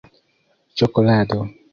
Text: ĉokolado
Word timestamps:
ĉokolado 0.81 1.39